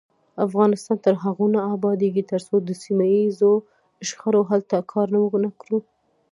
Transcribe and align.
افغانستان 0.45 0.97
تر 1.05 1.13
هغو 1.23 1.45
نه 1.55 1.59
ابادیږي، 1.75 2.23
ترڅو 2.31 2.55
د 2.63 2.69
سیمه 2.83 3.05
ییزو 3.15 3.53
شخړو 4.07 4.41
حل 4.49 4.61
ته 4.71 4.77
کار 4.91 5.07
ونکړو. 5.33 5.79